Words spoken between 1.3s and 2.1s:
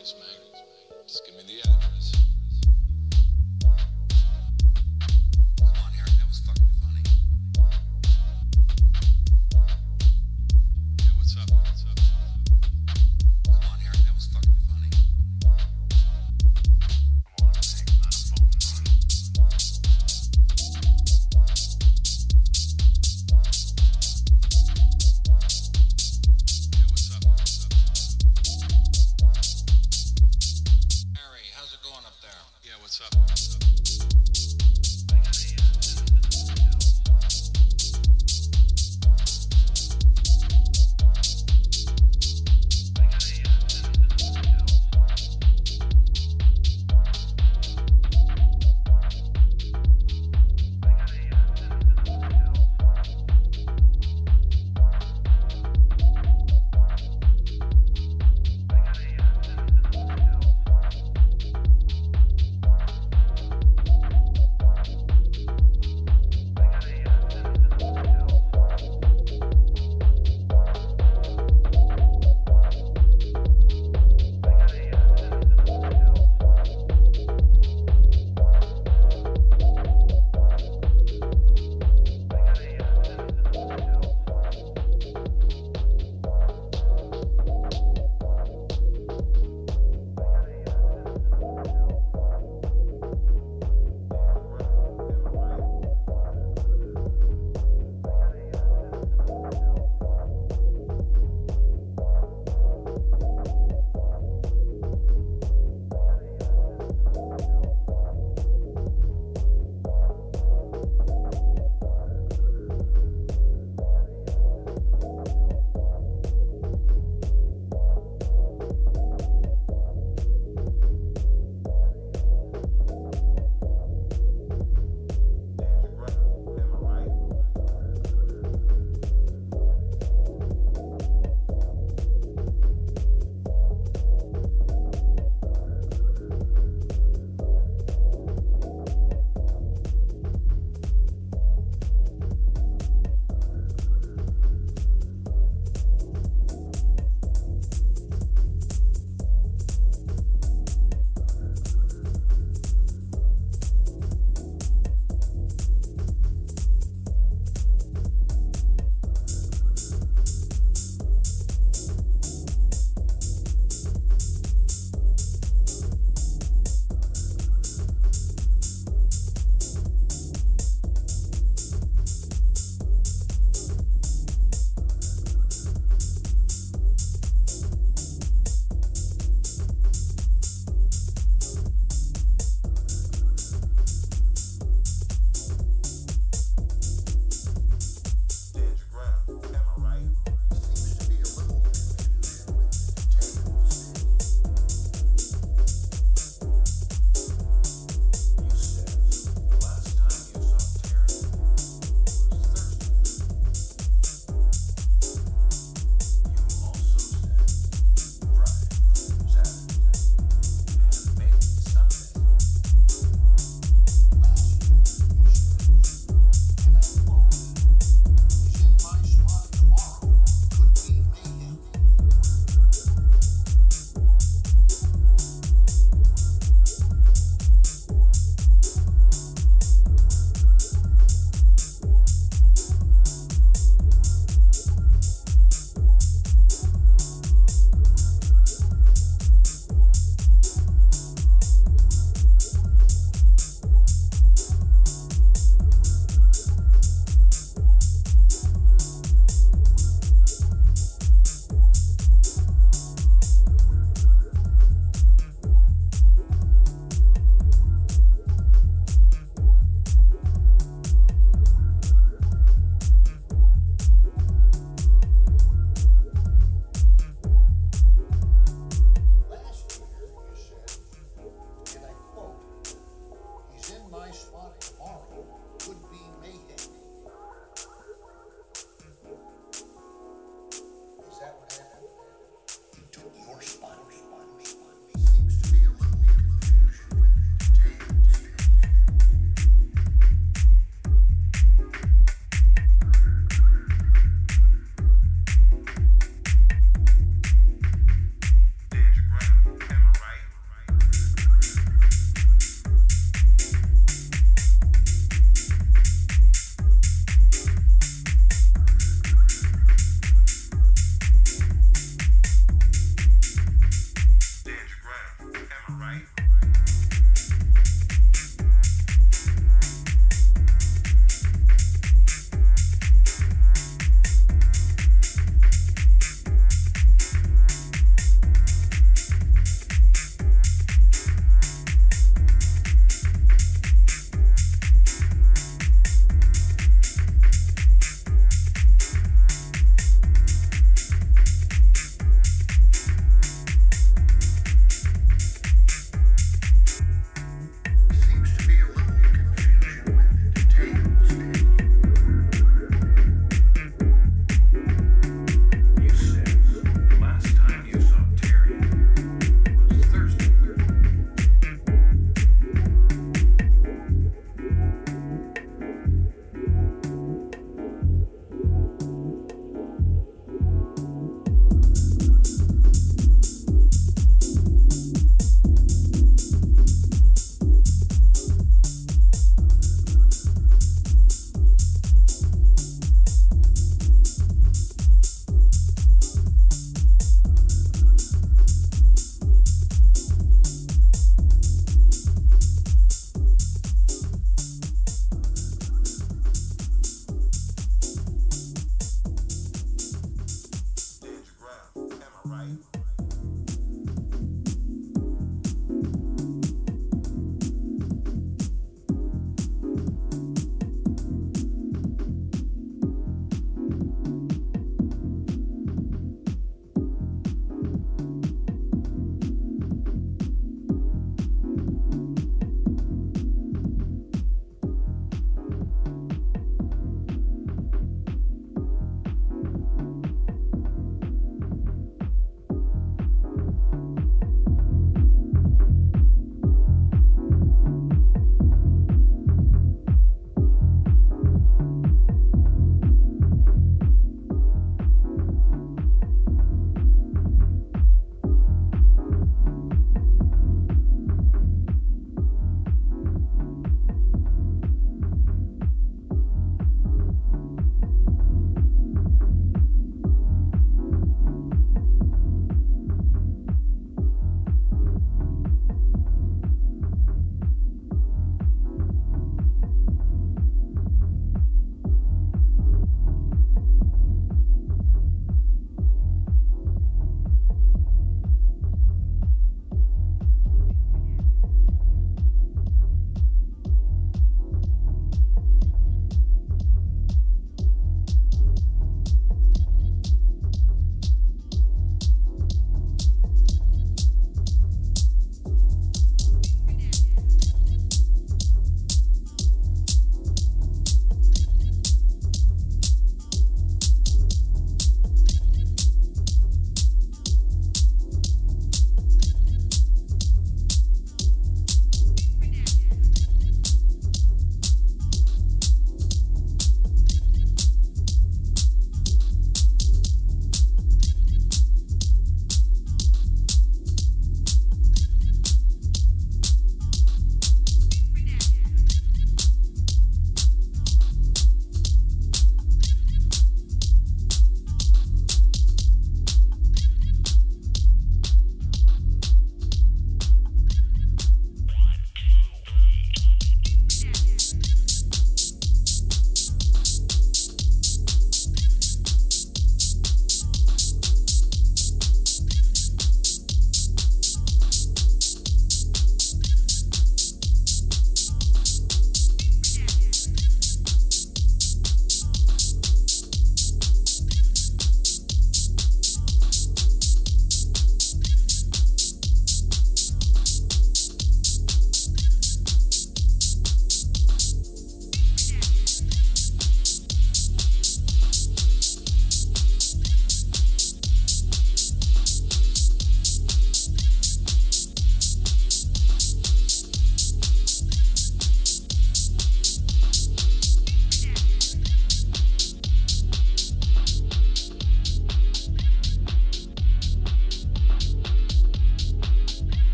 me the address.